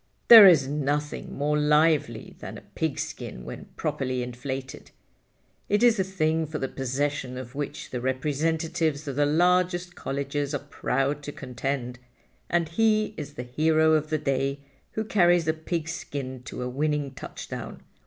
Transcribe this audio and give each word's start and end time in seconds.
There 0.29 0.47
is 0.47 0.67
nothing 0.67 1.37
more 1.37 1.59
lively 1.59 2.35
than 2.39 2.57
a 2.57 2.61
pigskin 2.61 3.45
when 3.45 3.65
properly 3.75 4.23
inflated. 4.23 4.89
It 5.69 5.83
is 5.83 5.99
a 5.99 6.03
thing 6.03 6.47
for 6.47 6.57
the 6.57 6.67
possession 6.67 7.37
of 7.37 7.53
which 7.53 7.91
the 7.91 8.01
representatives 8.01 9.07
of 9.07 9.15
the 9.15 9.27
largest 9.27 9.93
colleges 9.93 10.55
are 10.55 10.65
proud 10.71 11.21
to 11.21 11.31
contend, 11.31 11.99
and 12.49 12.67
he 12.69 13.13
is 13.15 13.33
the 13.35 13.43
hero 13.43 13.91
of 13.93 14.09
the 14.09 14.17
day 14.17 14.61
who 14.93 15.03
carries 15.03 15.45
the 15.45 15.53
pigskin 15.53 16.41
to 16.45 16.63
a 16.63 16.67
winning 16.67 17.11
touchdown. 17.11 17.83